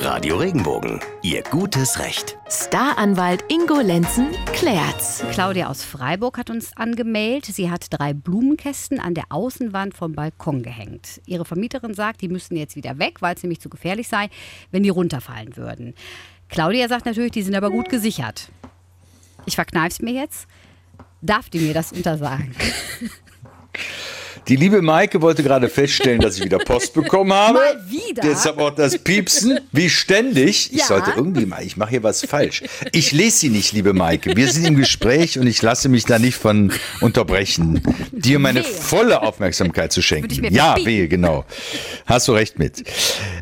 [0.00, 2.38] Radio Regenbogen, Ihr gutes Recht.
[2.48, 5.24] Staranwalt Ingo Lenzen klärt's.
[5.32, 7.46] Claudia aus Freiburg hat uns angemeldet.
[7.46, 11.20] Sie hat drei Blumenkästen an der Außenwand vom Balkon gehängt.
[11.26, 14.28] Ihre Vermieterin sagt, die müssten jetzt wieder weg, weil es nämlich zu gefährlich sei,
[14.70, 15.94] wenn die runterfallen würden.
[16.48, 18.50] Claudia sagt natürlich, die sind aber gut gesichert.
[19.46, 20.46] Ich verkneif's mir jetzt.
[21.22, 22.54] Darf die mir das untersagen?
[24.48, 27.58] Die liebe Maike wollte gerade feststellen, dass ich wieder Post bekommen habe.
[27.58, 28.22] Mal wieder?
[28.22, 30.72] Deshalb auch das Piepsen, wie ständig.
[30.72, 30.86] Ich Ja.
[30.86, 32.62] sollte irgendwie mal, ich mache hier was falsch.
[32.92, 34.36] Ich lese sie nicht, liebe Maike.
[34.36, 36.72] Wir sind im Gespräch und ich lasse mich da nicht von
[37.02, 38.72] unterbrechen, dir meine Wehe.
[38.72, 40.44] volle Aufmerksamkeit zu schenken.
[40.52, 41.44] Ja, wehe, genau.
[42.06, 42.84] Hast du recht mit.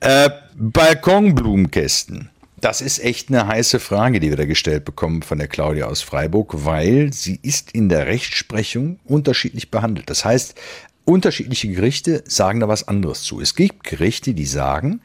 [0.00, 2.28] Äh, Balkonblumenkästen.
[2.60, 6.02] Das ist echt eine heiße Frage, die wir da gestellt bekommen von der Claudia aus
[6.02, 10.10] Freiburg, weil sie ist in der Rechtsprechung unterschiedlich behandelt.
[10.10, 10.54] Das heißt,
[11.04, 13.40] unterschiedliche Gerichte sagen da was anderes zu.
[13.40, 15.00] Es gibt Gerichte, die sagen,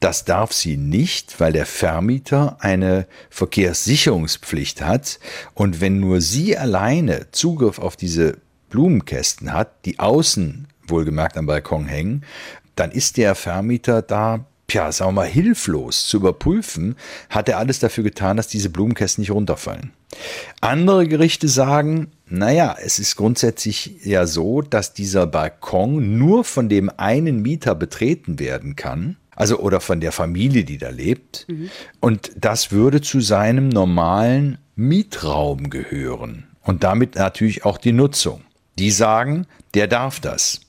[0.00, 5.18] das darf sie nicht, weil der Vermieter eine Verkehrssicherungspflicht hat
[5.54, 8.38] und wenn nur sie alleine Zugriff auf diese
[8.70, 12.24] Blumenkästen hat, die außen wohlgemerkt am Balkon hängen,
[12.74, 16.96] dann ist der Vermieter da, ja, sagen wir mal, hilflos zu überprüfen,
[17.30, 19.92] hat er alles dafür getan, dass diese Blumenkästen nicht runterfallen.
[20.60, 26.90] Andere Gerichte sagen, naja, es ist grundsätzlich ja so, dass dieser Balkon nur von dem
[26.96, 29.16] einen Mieter betreten werden kann.
[29.34, 31.46] Also oder von der Familie, die da lebt.
[32.00, 36.46] Und das würde zu seinem normalen Mietraum gehören.
[36.62, 38.42] Und damit natürlich auch die Nutzung.
[38.78, 40.60] Die sagen, der darf das.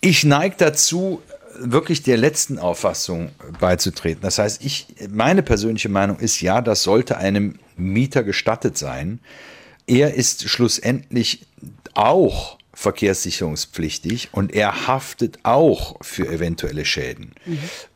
[0.00, 1.20] Ich neige dazu,
[1.60, 4.22] wirklich der letzten Auffassung beizutreten.
[4.22, 9.20] Das heißt, ich, meine persönliche Meinung ist, ja, das sollte einem Mieter gestattet sein.
[9.86, 11.46] Er ist schlussendlich
[11.94, 17.32] auch verkehrssicherungspflichtig und er haftet auch für eventuelle Schäden.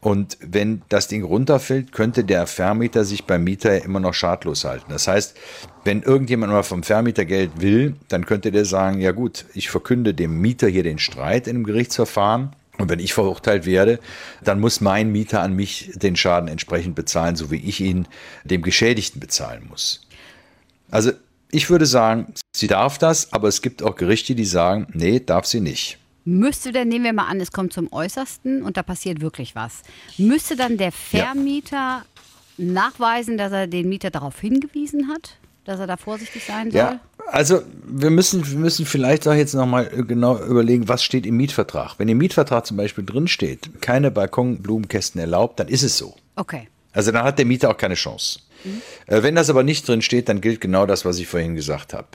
[0.01, 4.87] Und wenn das Ding runterfällt, könnte der Vermieter sich beim Mieter immer noch schadlos halten.
[4.89, 5.37] Das heißt,
[5.85, 10.15] wenn irgendjemand mal vom Vermieter Geld will, dann könnte der sagen, ja gut, ich verkünde
[10.15, 12.57] dem Mieter hier den Streit in einem Gerichtsverfahren.
[12.81, 14.01] Und wenn ich verurteilt werde,
[14.43, 18.07] dann muss mein Mieter an mich den Schaden entsprechend bezahlen, so wie ich ihn
[18.45, 20.07] dem Geschädigten bezahlen muss.
[20.91, 21.13] Also
[21.51, 25.47] ich würde sagen, sie darf das, aber es gibt auch Gerichte, die sagen, nee, darf
[25.47, 25.99] sie nicht.
[26.25, 29.83] Müsste denn, nehmen wir mal an, es kommt zum Äußersten und da passiert wirklich was.
[30.19, 32.05] Müsste dann der Vermieter
[32.57, 36.81] nachweisen, dass er den Mieter darauf hingewiesen hat, dass er da vorsichtig sein soll?
[36.81, 41.37] Ja, also wir müssen, wir müssen vielleicht auch jetzt nochmal genau überlegen, was steht im
[41.37, 41.95] Mietvertrag.
[41.99, 46.15] Wenn im Mietvertrag zum Beispiel drin steht, keine Balkonblumenkästen erlaubt, dann ist es so.
[46.37, 46.69] Okay.
[46.93, 48.41] Also dann hat der Mieter auch keine Chance.
[49.07, 51.95] Äh, Wenn das aber nicht drin steht, dann gilt genau das, was ich vorhin gesagt
[51.95, 52.09] habe.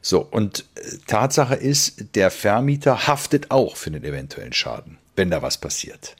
[0.00, 5.42] So, und äh, Tatsache ist, der Vermieter haftet auch für den eventuellen Schaden, wenn da
[5.42, 6.16] was passiert.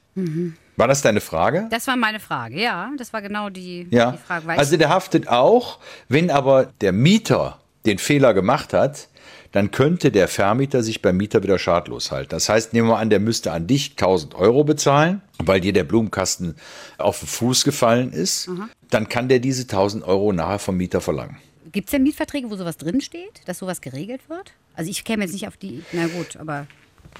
[0.77, 1.67] War das deine Frage?
[1.69, 2.89] Das war meine Frage, ja.
[2.97, 4.11] Das war genau die, Ja.
[4.11, 4.47] die Frage.
[4.47, 5.77] Weil Also der haftet auch,
[6.09, 9.07] wenn aber der Mieter den Fehler gemacht hat,
[9.51, 12.29] dann könnte der Vermieter sich beim Mieter wieder schadlos halten.
[12.29, 15.85] Das heißt, nehmen wir an, der müsste an dich 1000 Euro bezahlen, weil dir der
[15.85, 16.55] Blumenkasten
[16.97, 18.49] auf den Fuß gefallen ist.
[18.89, 21.37] Dann kann der diese 1000 Euro nachher vom Mieter verlangen.
[21.71, 24.53] Gibt es denn Mietverträge, wo sowas drinsteht, dass sowas geregelt wird?
[24.75, 26.67] Also ich käme jetzt nicht auf die, na gut, aber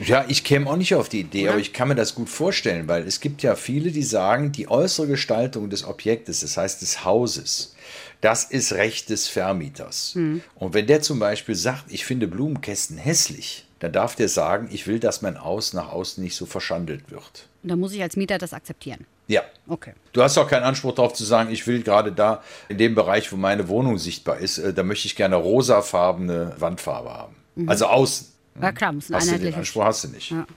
[0.04, 2.88] Ja, ich käme auch nicht auf die Idee, aber ich kann mir das gut vorstellen,
[2.88, 7.04] weil es gibt ja viele, die sagen, die äußere Gestaltung des Objektes, das heißt des
[7.04, 7.76] Hauses,
[8.22, 10.16] das ist Recht des Vermieters.
[10.56, 14.88] Und wenn der zum Beispiel sagt, ich finde Blumenkästen hässlich, dann darf der sagen, ich
[14.88, 17.48] will, dass mein Haus nach außen nicht so verschandelt wird.
[17.64, 19.06] da muss ich als Mieter das akzeptieren.
[19.28, 19.42] Ja.
[19.68, 19.94] Okay.
[20.14, 23.32] Du hast auch keinen Anspruch darauf zu sagen, ich will gerade da in dem Bereich,
[23.32, 27.36] wo meine Wohnung sichtbar ist, äh, da möchte ich gerne rosafarbene Wandfarbe haben.
[27.68, 28.28] Also außen.
[28.62, 29.60] Ja klar, muss ein Hast du den einheitliches.
[29.60, 30.32] Anspruch hast du nicht.
[30.32, 30.48] Ja.